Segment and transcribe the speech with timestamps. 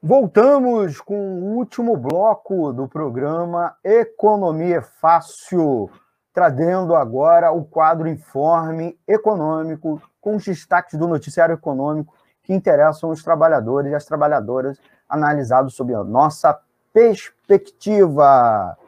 [0.00, 5.90] Voltamos com o último bloco do programa Economia é Fácil,
[6.32, 12.14] trazendo agora o quadro Informe Econômico, com os destaques do noticiário econômico
[12.44, 14.78] que interessam os trabalhadores e as trabalhadoras,
[15.08, 16.56] analisados sob a nossa
[16.92, 18.78] perspectiva.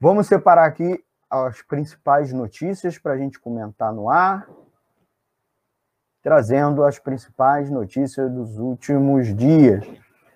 [0.00, 1.00] Vamos separar aqui
[1.30, 4.48] as principais notícias para a gente comentar no ar
[6.22, 9.84] trazendo as principais notícias dos últimos dias.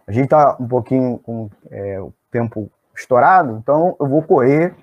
[0.07, 4.75] A gente está um pouquinho com é, o tempo estourado, então eu vou correr.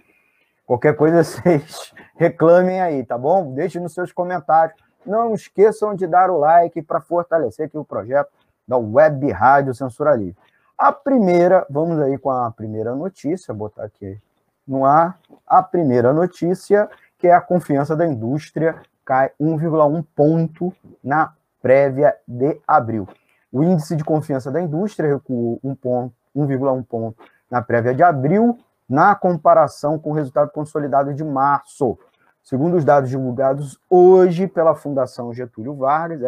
[0.65, 3.53] Qualquer coisa vocês reclamem aí, tá bom?
[3.53, 4.81] Deixem nos seus comentários.
[5.05, 8.31] Não esqueçam de dar o like para fortalecer aqui o projeto
[8.65, 10.37] da Web Rádio Censura Livre.
[10.77, 14.17] A primeira, vamos aí com a primeira notícia, botar aqui
[14.65, 15.19] no ar.
[15.45, 22.59] A primeira notícia, que é a confiança da indústria cai 1,1 ponto na prévia de
[22.67, 23.07] abril.
[23.51, 27.17] O índice de confiança da indústria recuou 1,1 ponto, ponto
[27.49, 28.57] na prévia de abril,
[28.89, 31.97] na comparação com o resultado consolidado de março.
[32.43, 36.21] Segundo os dados divulgados hoje pela Fundação Getúlio Vargas,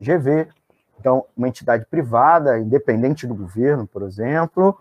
[0.00, 0.48] FGV,
[1.02, 4.78] então, uma entidade privada, independente do governo, por exemplo,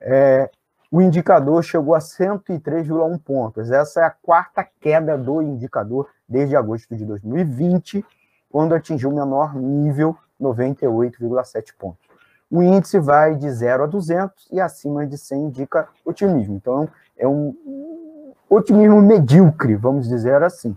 [0.00, 0.48] é,
[0.90, 3.70] o indicador chegou a 103,1 pontos.
[3.70, 8.04] Essa é a quarta queda do indicador desde agosto de 2020,
[8.50, 12.08] quando atingiu o menor nível, 98,7 pontos.
[12.50, 16.56] O índice vai de 0 a 200 e acima de 100 indica otimismo.
[16.56, 20.74] Então, é um otimismo medíocre, vamos dizer assim.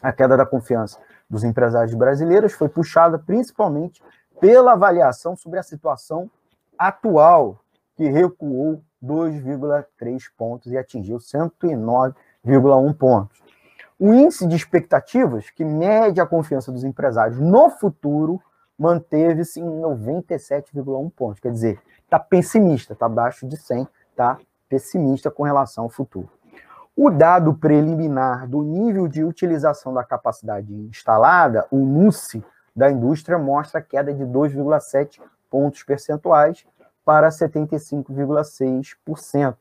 [0.00, 4.02] A queda da confiança dos empresários brasileiros foi puxada principalmente
[4.40, 6.30] pela avaliação sobre a situação
[6.78, 7.60] atual,
[7.96, 13.42] que recuou 2,3 pontos e atingiu 109,1 pontos.
[13.98, 18.40] O índice de expectativas, que mede a confiança dos empresários no futuro,
[18.78, 21.40] manteve-se em 97,1 pontos.
[21.40, 26.30] Quer dizer, está pessimista, está abaixo de 100, está pessimista com relação ao futuro.
[26.96, 33.80] O dado preliminar do nível de utilização da capacidade instalada, o NUSE, da indústria, mostra
[33.80, 35.20] queda de 2,7
[35.50, 36.64] pontos percentuais
[37.08, 39.56] para 75,6%,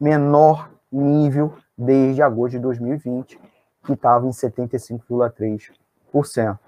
[0.00, 3.38] menor nível desde agosto de 2020,
[3.84, 6.58] que estava em 75,3%.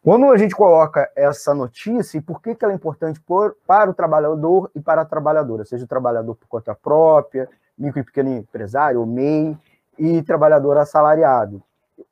[0.00, 3.90] Quando a gente coloca essa notícia, e por que, que ela é importante por, para
[3.90, 8.36] o trabalhador e para a trabalhadora, seja o trabalhador por conta própria, micro e pequeno
[8.36, 9.58] empresário, ou MEI,
[9.98, 11.60] e trabalhador assalariado,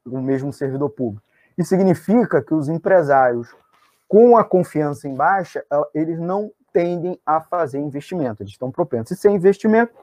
[0.04, 1.22] o mesmo servidor público.
[1.56, 3.54] Isso significa que os empresários,
[4.08, 5.64] com a confiança em baixa,
[5.94, 9.16] eles não tendem a fazer investimento, eles estão propensos.
[9.16, 9.94] E sem investimento,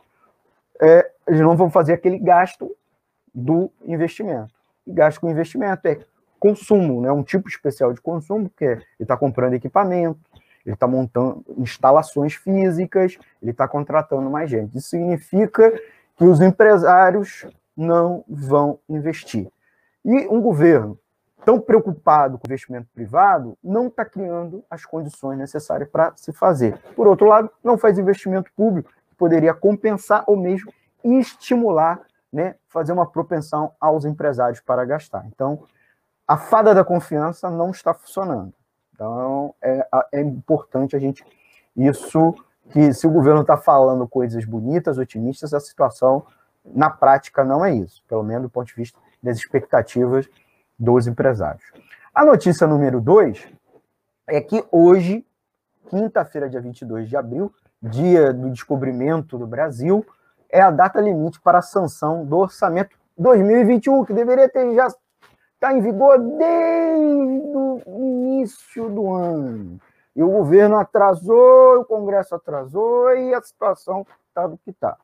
[0.81, 2.75] é, eles não vão fazer aquele gasto
[3.31, 4.51] do investimento.
[4.87, 5.99] E gasto com investimento é
[6.39, 7.11] consumo, né?
[7.11, 10.19] um tipo especial de consumo, que é, ele está comprando equipamento,
[10.65, 14.75] ele está montando instalações físicas, ele está contratando mais gente.
[14.75, 15.71] Isso significa
[16.17, 17.45] que os empresários
[17.77, 19.47] não vão investir.
[20.03, 20.97] E um governo
[21.45, 26.77] tão preocupado com o investimento privado, não está criando as condições necessárias para se fazer.
[26.95, 30.71] Por outro lado, não faz investimento público, que poderia compensar ou mesmo
[31.03, 35.25] estimular, né, fazer uma propensão aos empresários para gastar.
[35.27, 35.63] Então,
[36.27, 38.53] a fada da confiança não está funcionando.
[38.93, 41.25] Então, é, é importante a gente.
[41.75, 42.33] Isso
[42.71, 46.25] que, se o governo está falando coisas bonitas, otimistas, a situação,
[46.65, 50.29] na prática, não é isso, pelo menos do ponto de vista das expectativas
[50.77, 51.63] dos empresários.
[52.13, 53.47] A notícia número dois
[54.27, 55.25] é que hoje,
[55.89, 60.05] quinta-feira, dia 22 de abril, dia do descobrimento do Brasil,
[60.49, 65.73] é a data limite para a sanção do orçamento 2021, que deveria ter já está
[65.73, 69.79] em vigor desde o início do ano.
[70.15, 74.95] E o governo atrasou, o Congresso atrasou e a situação está do que está.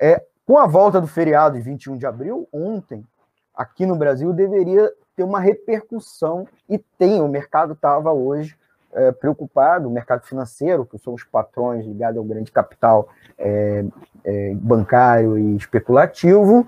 [0.00, 3.06] É, com a volta do feriado de 21 de abril, ontem,
[3.54, 7.20] aqui no Brasil deveria ter uma repercussão e tem.
[7.20, 8.56] O mercado estava hoje
[8.92, 13.08] é, preocupado, o mercado financeiro, que são os patrões ligados ao grande capital
[13.38, 13.84] é,
[14.24, 16.66] é, bancário e especulativo,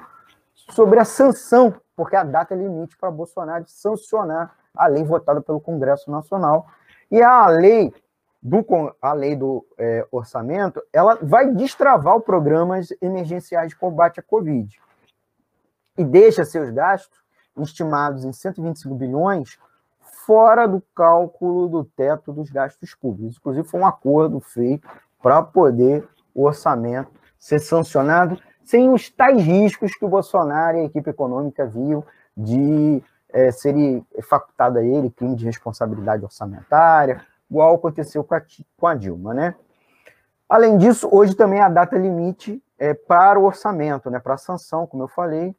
[0.55, 5.61] sobre a sanção, porque a data é limite para Bolsonaro sancionar a lei votada pelo
[5.61, 6.67] Congresso Nacional.
[7.11, 7.95] E a lei
[8.43, 8.65] do,
[9.01, 14.79] a lei do é, orçamento, ela vai destravar os programas emergenciais de combate à Covid
[15.97, 17.19] e deixa seus gastos
[17.59, 19.59] estimados em 125 bilhões
[20.27, 23.37] fora do cálculo do teto dos gastos públicos.
[23.37, 24.89] Inclusive, foi um acordo feito
[25.23, 30.85] para poder o orçamento ser sancionado sem os tais riscos que o Bolsonaro e a
[30.85, 32.05] equipe econômica viam
[32.37, 33.75] de é, ser
[34.29, 38.43] facultado a ele crime de responsabilidade orçamentária, igual aconteceu com a,
[38.77, 39.55] com a Dilma, né?
[40.49, 44.39] Além disso, hoje também é a data limite é para o orçamento, né, para a
[44.39, 45.57] sanção, como eu falei,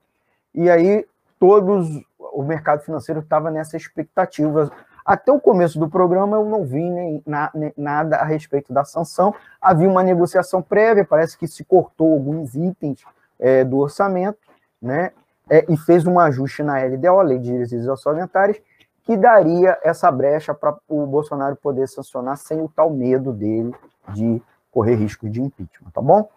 [0.53, 1.05] e aí
[1.39, 1.87] todos
[2.19, 4.71] o mercado financeiro estava nessa expectativa.
[5.05, 8.83] Até o começo do programa eu não vi nem, na, nem, nada a respeito da
[8.83, 9.33] sanção.
[9.61, 13.03] Havia uma negociação prévia, parece que se cortou alguns itens
[13.39, 14.39] é, do orçamento,
[14.81, 15.11] né?
[15.49, 18.61] É, e fez um ajuste na LDO, Lei de Diretrizes Orçamentárias,
[19.03, 23.73] que daria essa brecha para o Bolsonaro poder sancionar sem o tal medo dele
[24.13, 26.29] de correr risco de impeachment, tá bom?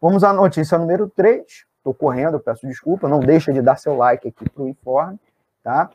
[0.00, 1.66] Vamos à notícia número 3.
[1.84, 5.20] Estou correndo, peço desculpa, não deixa de dar seu like aqui para o informe,
[5.62, 5.90] tá?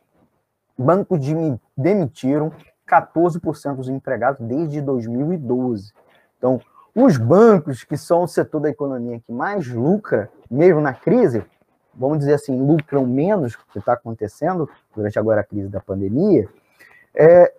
[0.78, 1.34] Bancos de,
[1.76, 2.52] demitiram
[2.88, 5.92] 14% dos empregados desde 2012.
[6.38, 6.62] Então,
[6.94, 11.44] os bancos, que são o setor da economia que mais lucra, mesmo na crise,
[11.92, 16.48] vamos dizer assim, lucram menos que está acontecendo durante agora a crise da pandemia,
[17.16, 17.52] é,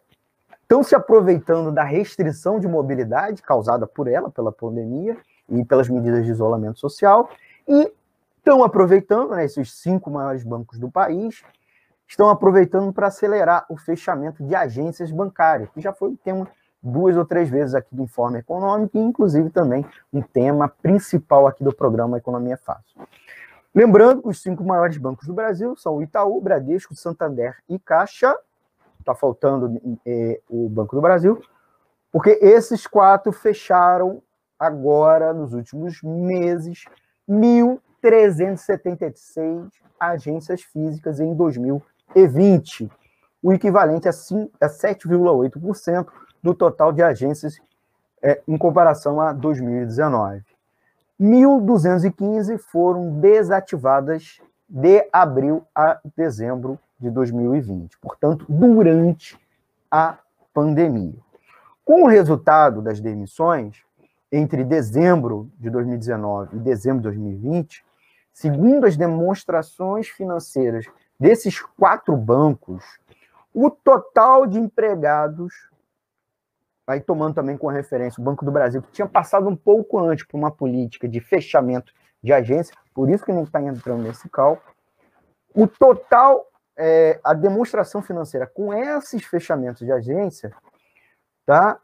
[0.62, 5.16] estão se aproveitando da restrição de mobilidade causada por ela, pela pandemia
[5.48, 7.28] e pelas medidas de isolamento social,
[7.66, 7.92] e
[8.50, 11.44] estão aproveitando, né, esses cinco maiores bancos do país,
[12.04, 16.48] estão aproveitando para acelerar o fechamento de agências bancárias, que já foi um tema
[16.82, 21.62] duas ou três vezes aqui do Informe Econômico, e inclusive também um tema principal aqui
[21.62, 23.00] do programa Economia Fácil.
[23.72, 28.36] Lembrando os cinco maiores bancos do Brasil são o Itaú, Bradesco, Santander e Caixa.
[28.98, 31.40] Está faltando é, o Banco do Brasil,
[32.10, 34.20] porque esses quatro fecharam
[34.58, 36.84] agora, nos últimos meses,
[38.02, 42.90] 1.376 agências físicas em 2020,
[43.42, 46.06] o equivalente a 7,8%
[46.42, 47.60] do total de agências
[48.22, 50.42] é, em comparação a 2019.
[51.20, 59.38] 1.215 foram desativadas de abril a dezembro de 2020, portanto, durante
[59.90, 60.18] a
[60.54, 61.18] pandemia.
[61.84, 63.82] Com o resultado das demissões,
[64.32, 67.84] entre dezembro de 2019 e dezembro de 2020,
[68.40, 70.86] segundo as demonstrações financeiras
[71.18, 72.82] desses quatro bancos,
[73.52, 75.52] o total de empregados
[76.86, 80.24] aí tomando também com referência o Banco do Brasil, que tinha passado um pouco antes
[80.24, 81.92] por uma política de fechamento
[82.22, 84.74] de agência, por isso que não está entrando nesse cálculo.
[85.54, 86.46] O total,
[86.76, 90.50] é, a demonstração financeira com esses fechamentos de agência,
[91.44, 91.78] tá?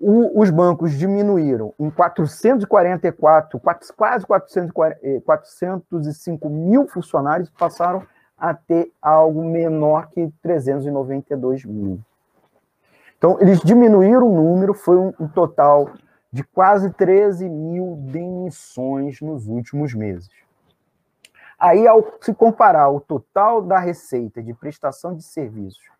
[0.00, 3.60] O, os bancos diminuíram em 444,
[3.94, 8.02] quase 440, 405 eh, mil funcionários, passaram
[8.38, 12.00] a ter algo menor que 392 mil.
[13.18, 15.90] Então, eles diminuíram o número, foi um, um total
[16.32, 20.30] de quase 13 mil demissões nos últimos meses.
[21.58, 25.99] Aí, ao se comparar o total da receita de prestação de serviços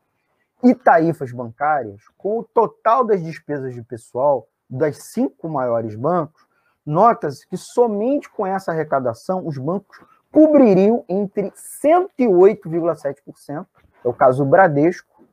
[0.63, 6.47] e tarifas bancárias com o total das despesas de pessoal das cinco maiores bancos,
[6.85, 9.99] nota-se que somente com essa arrecadação os bancos
[10.31, 13.67] cobririam entre 108,7%,
[14.05, 15.25] é o caso do Bradesco,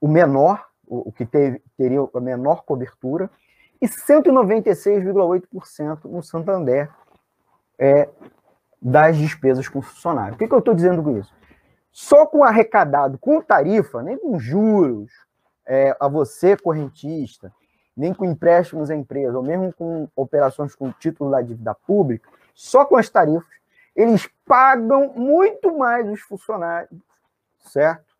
[0.00, 3.30] o menor, o, que teve, teria a menor cobertura,
[3.80, 6.90] e 196,8% no Santander
[7.78, 8.10] é,
[8.80, 10.34] das despesas com funcionário.
[10.34, 11.34] O que, que eu estou dizendo com isso?
[11.94, 15.12] Só com arrecadado, com tarifa, nem com juros
[15.64, 17.52] é, a você, correntista,
[17.96, 22.84] nem com empréstimos à empresa, ou mesmo com operações com título da dívida pública, só
[22.84, 23.46] com as tarifas,
[23.94, 27.00] eles pagam muito mais os funcionários,
[27.60, 28.12] certo?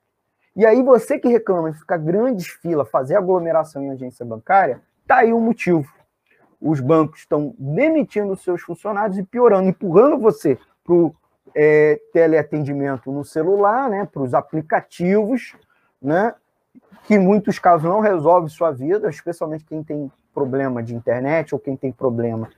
[0.55, 5.17] E aí você que reclama de ficar grandes filas, fazer aglomeração em agência bancária, tá
[5.17, 5.93] aí o motivo.
[6.61, 11.13] Os bancos estão demitindo seus funcionários e piorando, empurrando você para o
[11.55, 15.55] é, teleatendimento no celular, né, para os aplicativos,
[16.01, 16.35] né,
[17.05, 21.61] que em muitos casos não resolve sua vida, especialmente quem tem problema de internet ou
[21.61, 22.49] quem tem problema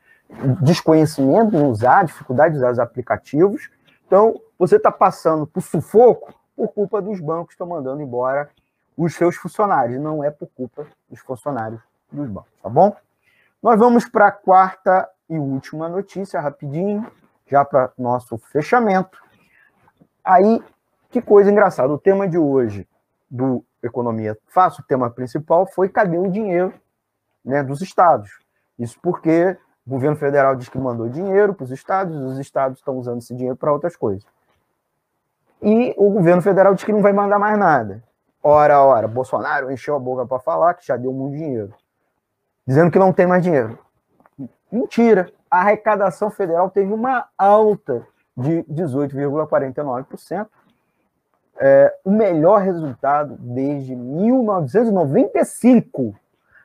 [0.61, 3.71] desconhecimento em usar, dificuldade de usar os aplicativos.
[4.07, 8.49] Então, você está passando por sufoco por culpa dos bancos que estão mandando embora
[8.97, 12.97] os seus funcionários, não é por culpa dos funcionários dos bancos, tá bom?
[13.63, 17.07] Nós vamos para a quarta e última notícia, rapidinho,
[17.47, 19.19] já para nosso fechamento.
[20.25, 20.63] Aí,
[21.11, 22.89] que coisa engraçada, o tema de hoje
[23.31, 26.75] do Economia Fácil, o tema principal foi cadê o dinheiro
[27.45, 28.31] né, dos estados?
[28.79, 32.97] Isso porque o governo federal diz que mandou dinheiro para os estados, os estados estão
[32.97, 34.27] usando esse dinheiro para outras coisas
[35.63, 38.03] e o governo federal diz que não vai mandar mais nada.
[38.43, 41.75] Ora, ora, Bolsonaro encheu a boca para falar que já deu muito dinheiro,
[42.67, 43.79] dizendo que não tem mais dinheiro.
[44.71, 45.33] Mentira.
[45.51, 50.47] A arrecadação federal teve uma alta de 18,49%,
[51.59, 56.15] é, o melhor resultado desde 1995.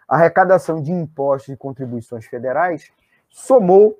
[0.07, 2.91] A arrecadação de impostos e contribuições federais
[3.29, 3.95] somou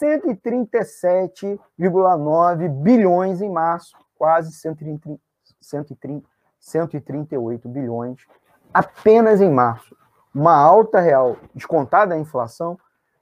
[0.00, 5.18] 137,9 bilhões em março, quase 130,
[5.60, 6.24] 130,
[6.58, 8.24] 138 bilhões
[8.72, 9.96] apenas em março.
[10.34, 12.78] Uma alta real descontada a inflação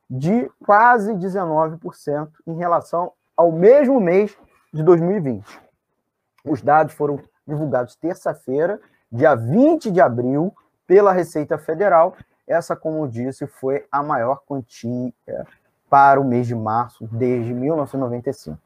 [0.08, 4.34] de quase 19% em relação ao mesmo mês
[4.72, 5.60] de 2020.
[6.44, 10.54] Os dados foram divulgados terça-feira, dia 20 de abril,
[10.86, 12.16] pela Receita Federal.
[12.46, 15.12] Essa, como eu disse, foi a maior quantia
[15.90, 18.58] para o mês de março desde 1995.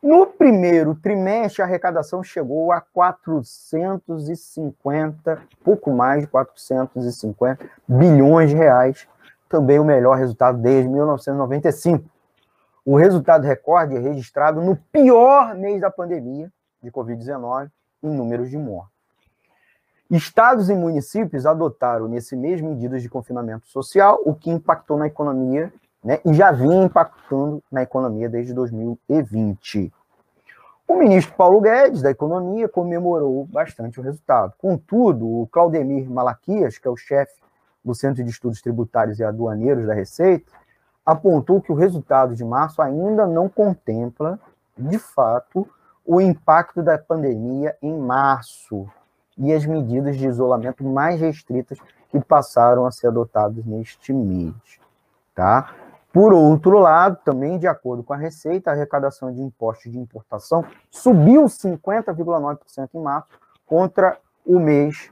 [0.00, 9.08] No primeiro trimestre, a arrecadação chegou a 450, pouco mais de 450 bilhões de reais,
[9.48, 12.04] também o melhor resultado desde 1995.
[12.84, 16.50] O resultado recorde é registrado no pior mês da pandemia
[16.82, 17.70] de Covid-19
[18.02, 18.96] em números de mortes.
[20.10, 25.70] Estados e municípios adotaram nesse mês medidas de confinamento social, o que impactou na economia
[26.02, 29.92] né, e já vinha impactando na economia desde 2020.
[30.86, 34.54] O ministro Paulo Guedes, da Economia, comemorou bastante o resultado.
[34.56, 37.34] Contudo, o Claudemir Malaquias, que é o chefe
[37.84, 40.52] do Centro de Estudos Tributários e Aduaneiros da Receita,
[41.04, 44.38] apontou que o resultado de março ainda não contempla,
[44.76, 45.66] de fato,
[46.04, 48.86] o impacto da pandemia em março
[49.36, 51.78] e as medidas de isolamento mais restritas
[52.10, 54.54] que passaram a ser adotadas neste mês.
[55.34, 55.72] Tá?
[56.12, 60.64] Por outro lado, também de acordo com a Receita, a arrecadação de impostos de importação
[60.90, 63.28] subiu 50,9% em março
[63.66, 65.10] contra o mês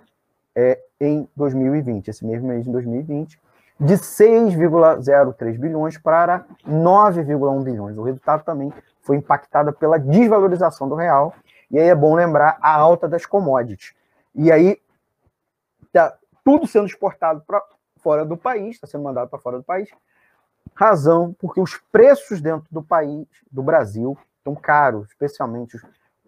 [0.56, 3.38] é, em 2020, esse mesmo mês de 2020,
[3.78, 7.98] de 6,03 bilhões para 9,1 bilhões.
[7.98, 8.72] O resultado também
[9.02, 11.34] foi impactado pela desvalorização do real,
[11.70, 13.94] e aí é bom lembrar a alta das commodities.
[14.34, 14.80] E aí
[15.92, 17.62] tá tudo sendo exportado para
[17.98, 19.90] fora do país, está sendo mandado para fora do país,
[20.74, 25.78] razão porque os preços dentro do país, do Brasil, estão caros, especialmente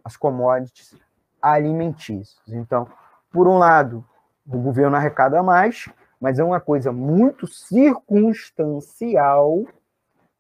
[0.05, 0.95] as commodities
[1.41, 2.43] alimentícias.
[2.49, 2.89] Então,
[3.31, 4.05] por um lado,
[4.51, 5.87] o governo arrecada mais,
[6.21, 9.65] mas é uma coisa muito circunstancial,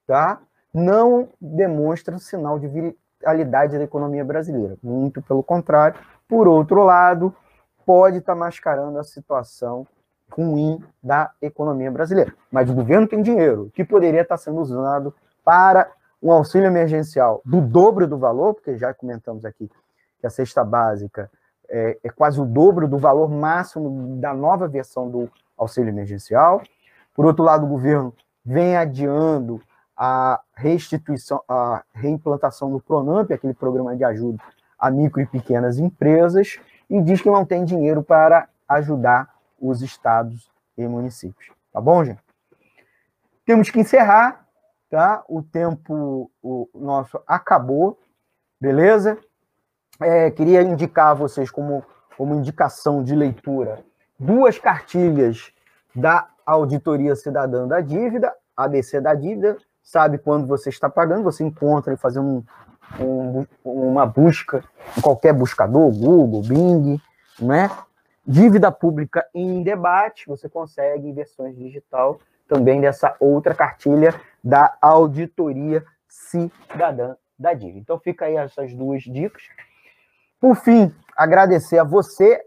[0.07, 0.41] tá?
[0.73, 4.77] Não demonstra sinal de vitalidade da economia brasileira.
[4.83, 6.01] Muito pelo contrário.
[6.27, 7.35] Por outro lado,
[7.87, 9.87] pode estar tá mascarando a situação
[10.31, 12.35] ruim da economia brasileira.
[12.51, 15.91] Mas o governo tem dinheiro que poderia estar tá sendo usado para
[16.23, 19.71] um auxílio emergencial do dobro do valor, porque já comentamos aqui
[20.21, 21.31] que a cesta básica
[21.69, 26.63] é, é quase o dobro do valor máximo da nova versão do auxílio emergencial.
[27.15, 29.61] Por outro lado, o governo vem adiando
[29.97, 34.43] a restituição, a reimplantação do Pronamp, aquele programa de ajuda
[34.79, 40.49] a micro e pequenas empresas, e diz que não tem dinheiro para ajudar os estados
[40.77, 41.51] e municípios.
[41.73, 42.23] Tá bom, gente?
[43.45, 44.47] Temos que encerrar,
[44.89, 45.25] tá?
[45.29, 47.99] O tempo o nosso acabou,
[48.61, 49.19] beleza?
[50.01, 51.85] É, queria indicar a vocês como,
[52.17, 53.85] como indicação de leitura
[54.19, 55.53] duas cartilhas
[55.95, 61.93] da Auditoria Cidadã da Dívida, ABC da Dívida, sabe quando você está pagando, você encontra
[61.93, 62.45] e fazendo
[62.99, 64.65] um, um, uma busca
[64.97, 67.01] em qualquer buscador, Google, Bing,
[67.41, 67.71] né?
[68.27, 75.85] Dívida pública em debate, você consegue em versões digital também dessa outra cartilha da Auditoria
[76.07, 77.79] Cidadã da Dívida.
[77.79, 79.43] Então fica aí essas duas dicas.
[80.41, 82.41] Por fim, agradecer a você,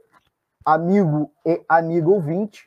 [0.66, 2.66] amigo e amiga ouvinte.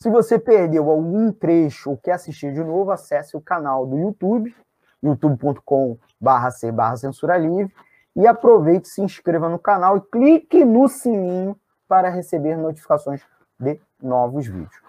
[0.00, 4.54] Se você perdeu algum trecho ou quer assistir de novo, acesse o canal do YouTube,
[5.02, 6.50] youtube.com.br
[6.96, 7.72] censura livre,
[8.16, 13.22] e aproveite, se inscreva no canal e clique no sininho para receber notificações
[13.58, 14.82] de novos vídeos.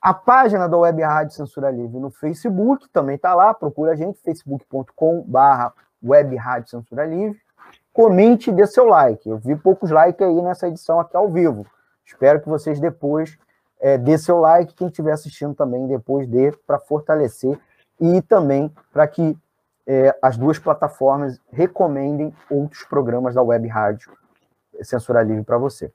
[0.00, 4.20] A página da Web Rádio Censura Livre no Facebook também está lá, procura a gente,
[4.20, 7.40] facebook.com.br Web Rádio Censura Livre.
[7.92, 9.28] Comente e dê seu like.
[9.28, 11.66] Eu vi poucos likes aí nessa edição aqui ao vivo.
[12.04, 13.38] Espero que vocês depois
[13.80, 17.58] é, dê seu like, quem estiver assistindo também depois dê para fortalecer
[18.00, 19.36] e também para que
[19.86, 24.12] é, as duas plataformas recomendem outros programas da Web Rádio
[24.82, 25.92] Censura Livre para você.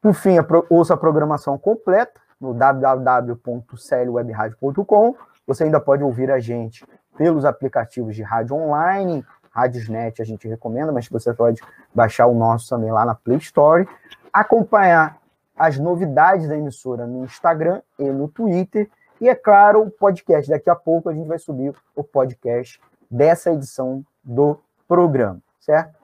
[0.00, 0.36] Por fim,
[0.70, 5.16] ouça a programação completa no www.clwebradio.com.
[5.46, 9.26] Você ainda pode ouvir a gente pelos aplicativos de rádio online,
[9.60, 11.62] Radiosnet a gente recomenda, mas você pode
[11.94, 13.88] baixar o nosso também lá na Play Store,
[14.32, 15.18] acompanhar
[15.56, 18.88] as novidades da emissora no Instagram e no Twitter,
[19.20, 20.48] e é claro, o podcast.
[20.50, 25.96] Daqui a pouco a gente vai subir o podcast dessa edição do programa, certo?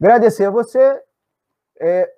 [0.00, 1.02] Agradecer a você
[1.80, 2.10] É,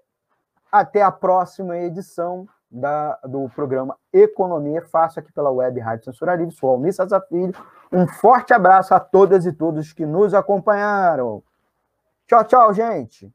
[0.73, 6.55] até a próxima edição da, do programa Economia Fácil aqui pela web Rádio Censura Livre.
[6.55, 6.95] Sou Almir
[7.29, 7.55] Filho.
[7.93, 11.43] Um forte abraço a todas e todos que nos acompanharam.
[12.27, 13.33] Tchau, tchau, gente.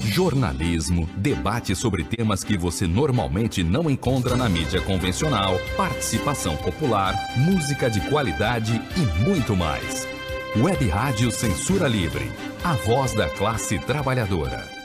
[0.00, 7.90] Jornalismo, debate sobre temas que você normalmente não encontra na mídia convencional, participação popular, música
[7.90, 10.08] de qualidade e muito mais.
[10.56, 12.32] Web Rádio Censura Livre,
[12.64, 14.79] a voz da classe trabalhadora.